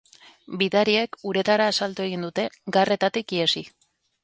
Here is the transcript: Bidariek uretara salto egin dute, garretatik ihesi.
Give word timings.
Bidariek 0.61 1.17
uretara 1.33 1.67
salto 1.81 2.07
egin 2.09 2.27
dute, 2.29 2.49
garretatik 2.79 3.39
ihesi. 3.39 3.67